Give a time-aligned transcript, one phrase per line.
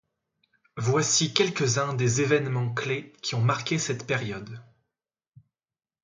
[0.77, 4.59] Voici quelques-uns des événements clés qui ont marqué cette période: